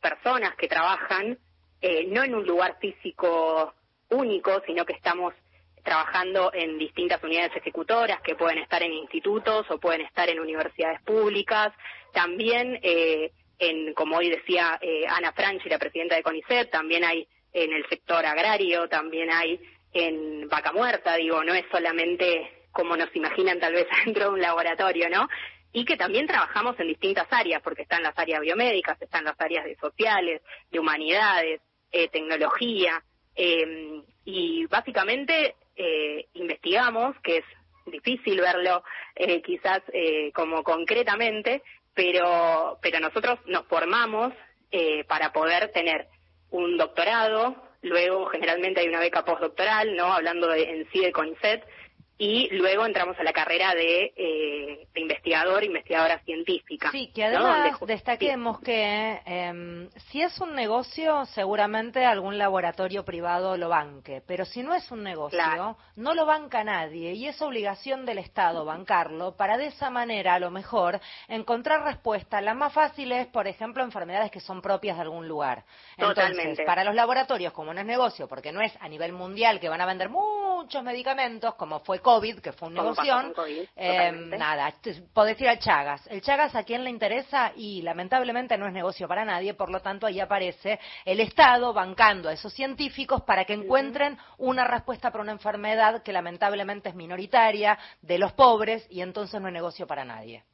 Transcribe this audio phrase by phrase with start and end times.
[0.00, 1.38] personas que trabajan
[2.08, 3.74] no en un lugar físico
[4.10, 5.34] único, sino que estamos
[5.88, 11.00] trabajando en distintas unidades ejecutoras que pueden estar en institutos o pueden estar en universidades
[11.02, 11.72] públicas.
[12.12, 17.26] También, eh, en, como hoy decía eh, Ana Franchi, la presidenta de CONICET, también hay
[17.52, 19.58] en el sector agrario, también hay
[19.92, 24.40] en Vaca Muerta, digo, no es solamente como nos imaginan tal vez dentro de un
[24.42, 25.26] laboratorio, ¿no?
[25.78, 29.64] Y que también trabajamos en distintas áreas, porque están las áreas biomédicas, están las áreas
[29.64, 30.42] de sociales,
[30.72, 31.60] de humanidades,
[31.92, 33.00] eh, tecnología,
[33.36, 37.44] eh, y básicamente eh, investigamos, que es
[37.86, 38.82] difícil verlo
[39.14, 41.62] eh, quizás eh, como concretamente,
[41.94, 44.32] pero, pero nosotros nos formamos
[45.06, 46.08] para poder tener
[46.50, 50.12] un doctorado, luego generalmente hay una beca postdoctoral, ¿no?
[50.12, 51.64] Hablando de, en sí de CONICET,
[52.20, 56.90] y luego entramos a la carrera de, eh, de investigador, investigadora científica.
[56.90, 63.68] Sí, que además destaquemos que eh, si es un negocio, seguramente algún laboratorio privado lo
[63.68, 65.76] banque, pero si no es un negocio, claro.
[65.94, 70.40] no lo banca nadie y es obligación del Estado bancarlo para de esa manera, a
[70.40, 72.42] lo mejor, encontrar respuestas.
[72.42, 75.62] La más fácil es, por ejemplo, enfermedades que son propias de algún lugar.
[75.96, 76.64] Entonces, Totalmente.
[76.64, 79.80] para los laboratorios, como no es negocio, porque no es a nivel mundial que van
[79.80, 83.34] a vender muchos medicamentos, como fue COVID, que fue un negocio,
[83.76, 84.72] eh, nada,
[85.12, 86.06] podés ir al Chagas.
[86.06, 89.80] El Chagas a quién le interesa y lamentablemente no es negocio para nadie, por lo
[89.80, 95.22] tanto ahí aparece el Estado bancando a esos científicos para que encuentren una respuesta para
[95.22, 100.06] una enfermedad que lamentablemente es minoritaria, de los pobres, y entonces no es negocio para
[100.06, 100.44] nadie.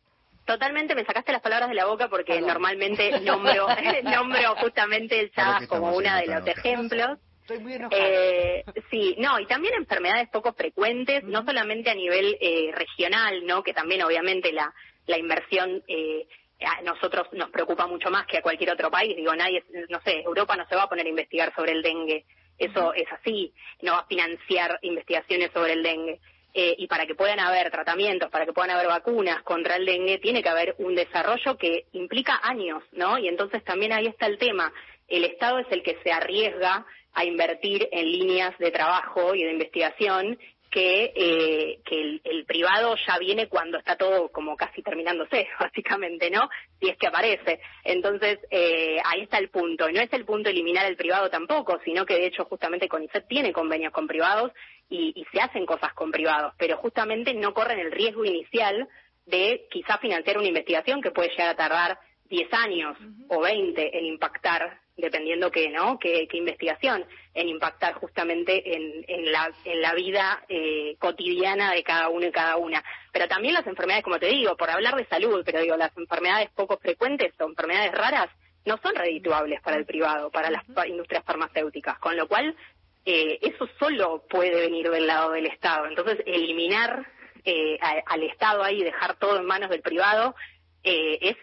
[0.45, 2.49] Totalmente, me sacaste las palabras de la boca porque Perdón.
[2.49, 3.69] normalmente nombro,
[4.03, 7.21] nombro justamente el Chagas como uno de los ejemplos.
[7.45, 8.03] Estoy muy enojada.
[8.03, 13.63] Eh, sí, no, y también enfermedades poco frecuentes, no solamente a nivel eh, regional, ¿no?
[13.63, 14.73] Que también obviamente la,
[15.07, 16.27] la inversión eh,
[16.65, 19.15] a nosotros nos preocupa mucho más que a cualquier otro país.
[19.15, 22.25] Digo, nadie, no sé, Europa no se va a poner a investigar sobre el dengue.
[22.57, 26.21] Eso es así, no va a financiar investigaciones sobre el dengue.
[26.57, 30.19] Eh, y para que puedan haber tratamientos, para que puedan haber vacunas contra el dengue,
[30.19, 33.19] tiene que haber un desarrollo que implica años, ¿no?
[33.19, 34.73] Y entonces también ahí está el tema.
[35.09, 39.53] El Estado es el que se arriesga a invertir en líneas de trabajo y de
[39.53, 40.39] investigación
[40.75, 46.31] que, eh, que el, el, privado ya viene cuando está todo como casi terminándose, básicamente,
[46.31, 46.49] ¿no?
[46.81, 47.61] Si es que aparece.
[47.85, 49.89] Entonces, eh, ahí está el punto.
[49.89, 53.53] No es el punto eliminar el privado tampoco, sino que de hecho justamente CONICET tiene
[53.53, 54.51] convenios con privados
[54.91, 58.89] y, y se hacen cosas con privados, pero justamente no corren el riesgo inicial
[59.27, 63.27] de quizá financiar una investigación que puede llegar a tardar 10 años uh -huh.
[63.29, 65.99] o 20 en impactar dependiendo qué, ¿no?
[65.99, 71.83] Qué, qué, investigación, en impactar justamente en, en, la, en la vida eh, cotidiana de
[71.83, 72.83] cada uno y cada una.
[73.13, 76.51] Pero también las enfermedades, como te digo, por hablar de salud, pero digo, las enfermedades
[76.55, 78.29] poco frecuentes o enfermedades raras
[78.65, 82.57] no son redituables para el privado, para las industrias farmacéuticas, con lo cual
[83.05, 85.87] eh, eso solo puede venir del lado del Estado.
[85.87, 87.07] Entonces, eliminar
[87.45, 90.35] eh, a, al Estado ahí dejar todo en manos del privado
[90.83, 91.37] eh, es,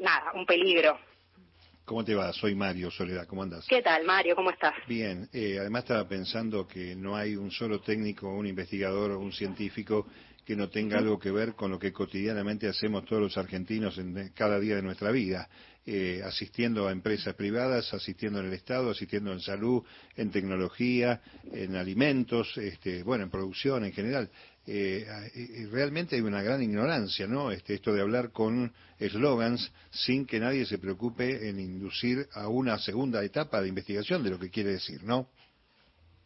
[0.00, 0.98] nada, un peligro.
[1.86, 2.32] ¿Cómo te va?
[2.32, 3.64] Soy Mario Soledad, ¿cómo andas?
[3.68, 4.34] ¿Qué tal, Mario?
[4.34, 4.74] ¿Cómo estás?
[4.88, 9.32] Bien, eh, además estaba pensando que no hay un solo técnico, un investigador o un
[9.32, 10.08] científico
[10.46, 14.28] que no tenga algo que ver con lo que cotidianamente hacemos todos los argentinos en
[14.28, 15.48] cada día de nuestra vida,
[15.84, 19.82] eh, asistiendo a empresas privadas, asistiendo en el Estado, asistiendo en salud,
[20.16, 21.20] en tecnología,
[21.52, 24.30] en alimentos, este, bueno, en producción en general.
[24.68, 25.04] Eh,
[25.72, 27.50] realmente hay una gran ignorancia, ¿no?
[27.50, 32.78] Este, esto de hablar con eslogans sin que nadie se preocupe en inducir a una
[32.78, 35.28] segunda etapa de investigación de lo que quiere decir, ¿no?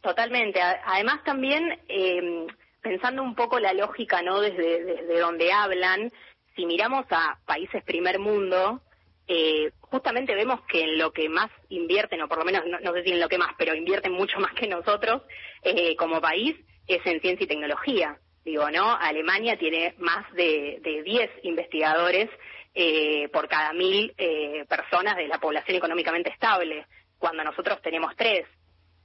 [0.01, 0.59] Totalmente.
[0.61, 2.47] Además también eh,
[2.81, 4.41] pensando un poco la lógica, ¿no?
[4.41, 6.11] Desde, donde hablan,
[6.55, 8.81] si miramos a países primer mundo,
[9.27, 12.93] eh, justamente vemos que en lo que más invierten, o por lo menos no, no
[12.93, 15.23] sé si en lo que más, pero invierten mucho más que nosotros
[15.63, 16.55] eh, como país,
[16.87, 18.17] es en ciencia y tecnología.
[18.43, 18.95] Digo, ¿no?
[18.95, 22.27] Alemania tiene más de, de 10 investigadores
[22.73, 26.85] eh, por cada mil eh, personas de la población económicamente estable,
[27.17, 28.47] cuando nosotros tenemos tres.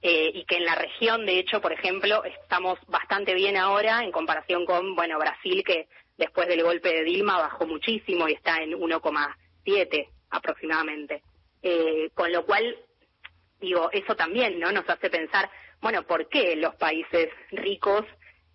[0.08, 4.12] Eh, y que en la región, de hecho, por ejemplo, estamos bastante bien ahora en
[4.12, 8.70] comparación con, bueno, Brasil, que después del golpe de Dilma bajó muchísimo y está en
[8.70, 11.24] 1,7 aproximadamente.
[11.60, 12.76] Eh, con lo cual,
[13.60, 14.70] digo, eso también, ¿no?
[14.70, 15.50] Nos hace pensar,
[15.80, 18.04] bueno, ¿por qué los países ricos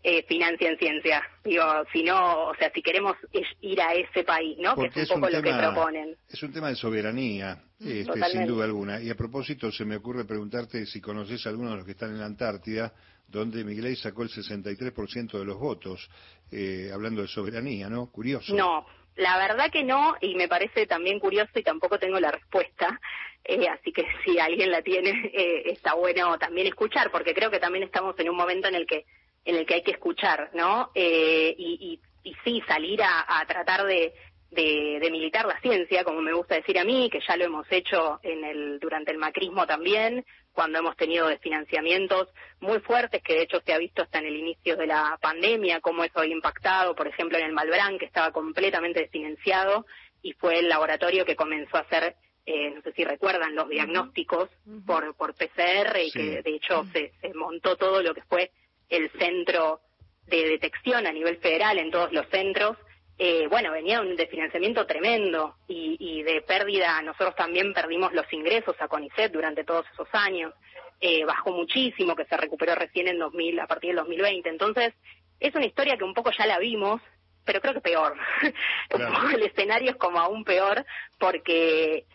[0.04, 1.22] eh, financian ciencia.
[1.44, 3.16] Digo, si no, o sea, si queremos
[3.62, 4.76] ir a ese país, ¿no?
[4.76, 6.16] Porque que es un poco es un lo tema, que proponen.
[6.30, 9.02] Es un tema de soberanía, este, sin duda alguna.
[9.02, 12.12] Y a propósito, se me ocurre preguntarte si conoces a alguno de los que están
[12.12, 12.94] en la Antártida,
[13.28, 16.10] donde Miguel sacó el 63% de los votos,
[16.52, 18.12] eh, hablando de soberanía, ¿no?
[18.12, 18.54] Curioso.
[18.54, 23.00] No, La verdad que no, y me parece también curioso y tampoco tengo la respuesta.
[23.44, 27.60] Eh, así que si alguien la tiene, eh, está bueno también escuchar, porque creo que
[27.60, 29.06] también estamos en un momento en el que
[29.46, 30.92] en el que hay que escuchar, ¿no?
[30.94, 34.14] Eh, y, y, y, sí, salir a, a tratar de,
[34.52, 37.66] de, de, militar la ciencia, como me gusta decir a mí, que ya lo hemos
[37.72, 42.28] hecho en el, durante el macrismo también, cuando hemos tenido desfinanciamientos
[42.60, 45.80] muy fuertes, que de hecho se ha visto hasta en el inicio de la pandemia,
[45.80, 49.86] cómo eso ha impactado, por ejemplo, en el Malbrán, que estaba completamente desfinanciado,
[50.22, 52.16] y fue el laboratorio que comenzó a hacer,
[52.46, 54.50] eh, no sé si recuerdan, los diagnósticos
[54.86, 58.52] por, por PCR, y que de hecho se, se montó todo lo que fue
[58.92, 59.82] el centro
[60.28, 62.78] de detección a nivel federal en todos los centros,
[63.18, 68.76] eh, bueno, venía un desfinanciamiento tremendo y, y, de pérdida, nosotros también perdimos los ingresos
[68.80, 70.54] a CONICET durante todos esos años,
[71.00, 74.50] eh, bajó muchísimo, que se recuperó recién en 2000, a partir del 2020.
[74.50, 74.94] Entonces,
[75.40, 77.02] es una historia que un poco ya la vimos,
[77.44, 78.16] pero creo que peor.
[79.34, 80.86] el escenario es como aún peor
[81.18, 82.06] porque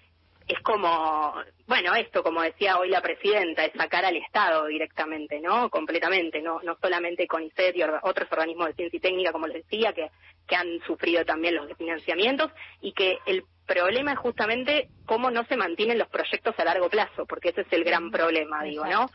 [0.49, 1.35] es como,
[1.67, 5.69] bueno, esto, como decía hoy la presidenta, es sacar al Estado directamente, ¿no?
[5.71, 9.93] Completamente, no, no solamente CONICET y otros organismos de ciencia y técnica, como les decía,
[9.93, 10.09] que,
[10.47, 15.57] que han sufrido también los financiamientos y que el problema es justamente cómo no se
[15.57, 19.11] mantienen los proyectos a largo plazo, porque ese es el gran problema, digo, ¿no?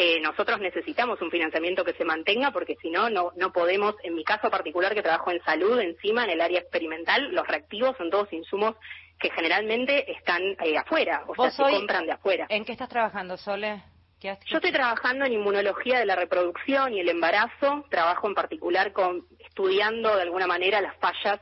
[0.00, 4.14] Eh, nosotros necesitamos un financiamiento que se mantenga porque si no, no, no podemos, en
[4.14, 8.08] mi caso particular que trabajo en salud, encima en el área experimental, los reactivos son
[8.08, 8.76] todos insumos
[9.18, 12.46] que generalmente están eh, afuera, o sea, se compran de afuera.
[12.48, 13.82] ¿En qué estás trabajando, Sole?
[14.20, 19.26] Yo estoy trabajando en inmunología de la reproducción y el embarazo, trabajo en particular con
[19.38, 21.40] estudiando de alguna manera las fallas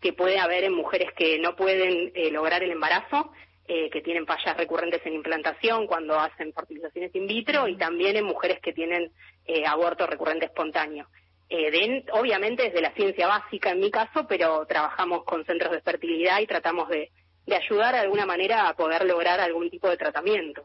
[0.00, 3.30] que puede haber en mujeres que no pueden eh, lograr el embarazo,
[3.66, 8.24] eh, que tienen fallas recurrentes en implantación cuando hacen fertilizaciones in vitro y también en
[8.24, 9.12] mujeres que tienen
[9.46, 11.06] eh, aborto recurrente espontáneo.
[11.48, 16.40] Eh, obviamente desde la ciencia básica en mi caso, pero trabajamos con centros de fertilidad
[16.40, 17.10] y tratamos de,
[17.46, 20.64] de ayudar de alguna manera a poder lograr algún tipo de tratamiento.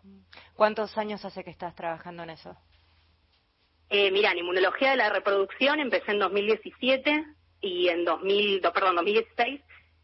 [0.56, 2.56] ¿Cuántos años hace que estás trabajando en eso?
[3.90, 7.26] Eh, mira, en inmunología de la reproducción empecé en 2017
[7.62, 9.62] y en 2000, perdón, 2016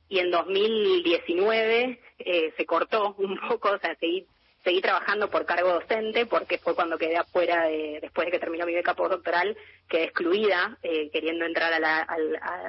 [0.09, 4.27] y en 2019 eh, se cortó un poco, o sea, seguí
[4.65, 8.65] seguí trabajando por cargo docente porque fue cuando quedé afuera de, después de que terminó
[8.65, 9.55] mi beca postdoctoral,
[9.87, 12.17] quedé excluida eh, queriendo entrar a la, a,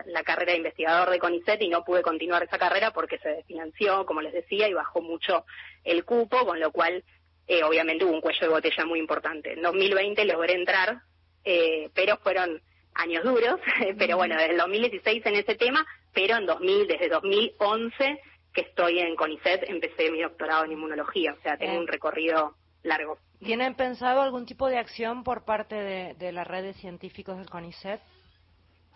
[0.05, 4.05] la, carrera de investigador de CONICET y no pude continuar esa carrera porque se desfinanció,
[4.05, 5.47] como les decía, y bajó mucho
[5.85, 7.03] el cupo, con lo cual
[7.49, 9.55] eh, obviamente hubo un cuello de botella muy importante.
[9.55, 11.01] En 2020 logré entrar,
[11.45, 12.61] eh, pero fueron
[12.95, 13.59] años duros,
[13.99, 18.21] pero bueno, desde el 2016 en ese tema, pero en 2000, desde 2011
[18.57, 23.19] que estoy en CONICET, empecé mi doctorado en inmunología, o sea, tengo un recorrido largo.
[23.39, 27.51] ¿Tienen pensado algún tipo de acción por parte de, de la red de científicos del
[27.51, 28.01] CONICET?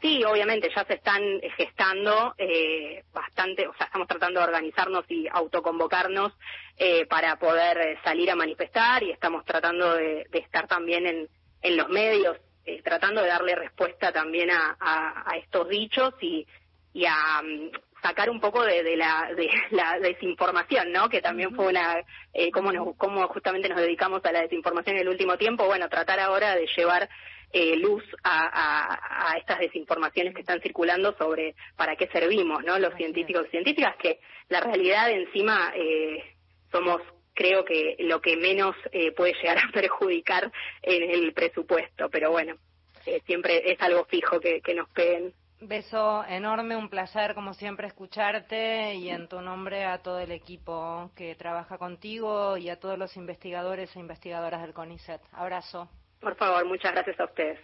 [0.00, 1.22] Sí, obviamente, ya se están
[1.58, 6.32] gestando eh, bastante, o sea, estamos tratando de organizarnos y autoconvocarnos
[6.78, 11.28] eh, para poder salir a manifestar y estamos tratando de, estar también en,
[11.60, 16.46] en los medios, eh, tratando de darle respuesta también a, a, a estos dichos y,
[16.94, 17.70] y a, mm,
[18.02, 21.08] sacar un poco de, la, de la desinformación, ¿no?
[21.08, 22.02] Que también fue una,
[22.32, 25.66] eh, cómo, nos, cómo justamente nos dedicamos a la desinformación en el último tiempo.
[25.66, 27.08] Bueno, tratar ahora de llevar
[27.52, 32.78] eh, luz a, a, estas desinformaciones que están circulando sobre para qué servimos, ¿no?
[32.78, 36.36] Los científicos y científicas, que la realidad encima eh,
[36.70, 37.02] somos
[37.34, 40.52] creo que lo que menos eh, puede llegar a perjudicar
[40.82, 42.56] en el presupuesto, pero bueno,
[43.06, 47.86] eh, siempre es algo fijo que, que nos peguen Beso enorme, un placer como siempre
[47.86, 52.98] escucharte y en tu nombre a todo el equipo que trabaja contigo y a todos
[52.98, 55.20] los investigadores e investigadoras del CONICET.
[55.32, 55.86] Abrazo.
[56.18, 57.58] Por favor, muchas gracias a ustedes.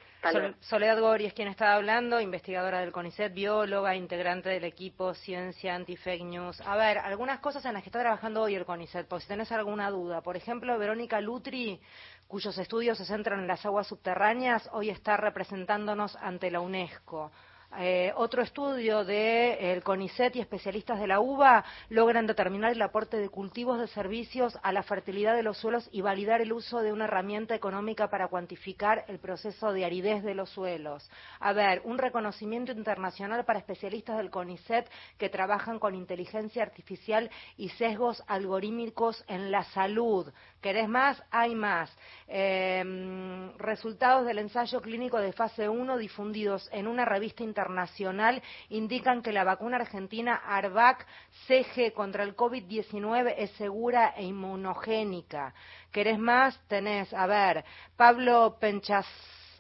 [0.61, 6.25] Soledad Gori es quien estaba hablando, investigadora del CONICET, bióloga, integrante del equipo Ciencia Anti-Fake
[6.25, 6.61] News.
[6.63, 9.53] A ver, algunas cosas en las que está trabajando hoy el CONICET, por si tenés
[9.53, 10.21] alguna duda.
[10.23, 11.81] Por ejemplo, Verónica Lutri,
[12.27, 17.31] cuyos estudios se centran en las aguas subterráneas, hoy está representándonos ante la UNESCO.
[17.79, 23.19] Eh, otro estudio de el CONICET y especialistas de la UBA logran determinar el aporte
[23.19, 26.93] de cultivos de servicios a la fertilidad de los suelos y validar el uso de
[26.93, 31.11] una herramienta económica para cuantificar el proceso de aridez de los suelos.
[31.41, 37.69] A ver, un reconocimiento internacional para especialistas del CONICET que trabajan con inteligencia artificial y
[37.71, 40.33] sesgos algorítmicos en la salud.
[40.63, 41.23] ¿Querés más?
[41.31, 41.95] Hay más.
[42.29, 49.23] Eh, resultados del ensayo clínico de fase 1 difundidos en una revista internacional internacional indican
[49.23, 51.07] que la vacuna argentina Arvac
[51.47, 55.55] CG contra el COVID-19 es segura e inmunogénica.
[55.91, 56.61] ¿Querés más?
[56.69, 57.65] Tenés, a ver,
[57.97, 59.07] Pablo Penchas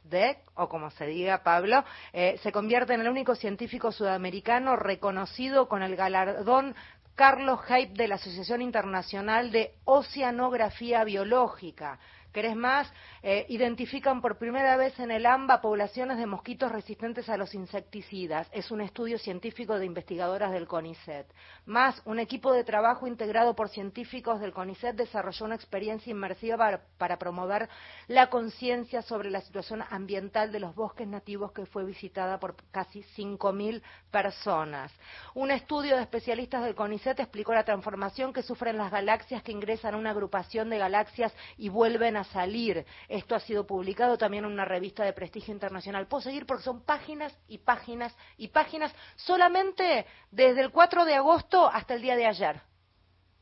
[0.04, 5.66] de, o como se diga Pablo, eh, se convierte en el único científico sudamericano reconocido
[5.66, 6.76] con el galardón
[7.16, 11.98] Carlos Hype de la Asociación Internacional de Oceanografía Biológica.
[12.36, 12.92] ¿Querés más?
[13.22, 18.46] Eh, identifican por primera vez en el AMBA poblaciones de mosquitos resistentes a los insecticidas.
[18.52, 21.26] Es un estudio científico de investigadoras del CONICET.
[21.64, 27.18] Más, un equipo de trabajo integrado por científicos del CONICET desarrolló una experiencia inmersiva para,
[27.18, 27.70] promover
[28.06, 33.02] la conciencia sobre la situación ambiental de los bosques nativos que fue visitada por casi
[33.16, 34.92] 5.000 personas.
[35.32, 39.94] Un estudio de especialistas del CONICET explicó la transformación que sufren las galaxias que ingresan
[39.94, 42.84] a una agrupación de galaxias y vuelven a salir.
[43.08, 46.06] Esto ha sido publicado también en una revista de prestigio internacional.
[46.06, 51.68] Puedo seguir porque son páginas y páginas y páginas solamente desde el 4 de agosto
[51.68, 52.60] hasta el día de ayer.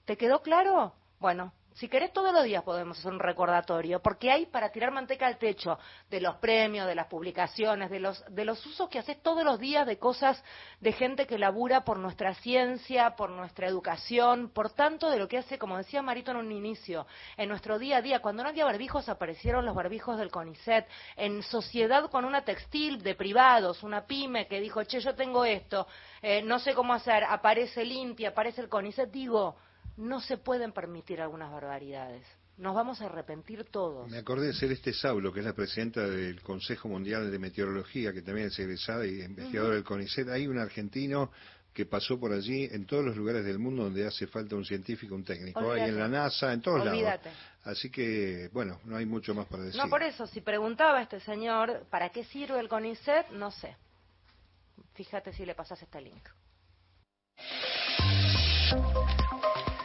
[0.04, 0.94] ¿Te quedó claro?
[1.18, 5.26] Bueno, si querés, todos los días podemos hacer un recordatorio, porque hay para tirar manteca
[5.26, 5.76] al techo
[6.08, 9.58] de los premios, de las publicaciones, de los, de los usos que haces todos los
[9.58, 10.40] días de cosas
[10.80, 15.38] de gente que labura por nuestra ciencia, por nuestra educación, por tanto de lo que
[15.38, 18.20] hace, como decía Marito en un inicio, en nuestro día a día.
[18.20, 20.86] Cuando no había barbijos, aparecieron los barbijos del CONICET.
[21.16, 25.88] En sociedad con una textil de privados, una pyme que dijo, che, yo tengo esto,
[26.22, 29.56] eh, no sé cómo hacer, aparece el aparece el CONICET, digo
[29.96, 32.26] no se pueden permitir algunas barbaridades.
[32.56, 34.08] Nos vamos a arrepentir todos.
[34.10, 38.22] Me acordé de Celeste Saulo, que es la presidenta del Consejo Mundial de Meteorología, que
[38.22, 40.28] también es egresada y investigadora del CONICET.
[40.28, 41.32] Hay un argentino
[41.72, 45.16] que pasó por allí en todos los lugares del mundo donde hace falta un científico,
[45.16, 45.72] un técnico.
[45.72, 47.30] Hay en la NASA, en todos Olvídate.
[47.30, 47.42] lados.
[47.64, 49.80] Así que, bueno, no hay mucho más para decir.
[49.80, 53.30] No, por eso, si preguntaba a este señor, ¿para qué sirve el CONICET?
[53.30, 53.76] No sé.
[54.94, 56.22] Fíjate si le pasas este link.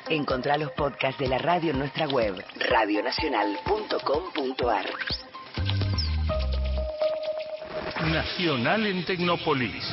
[0.09, 4.85] Encontrá los podcasts de la radio en nuestra web, radionacional.com.ar.
[8.11, 9.87] Nacional en Tecnópolis.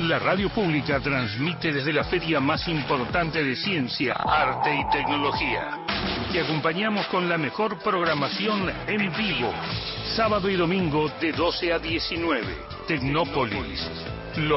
[0.00, 5.84] La radio pública transmite desde la feria más importante de ciencia, arte y tecnología.
[6.32, 9.52] Te acompañamos con la mejor programación en vivo,
[10.16, 12.46] sábado y domingo de 12 a 19.
[12.86, 13.86] Tecnópolis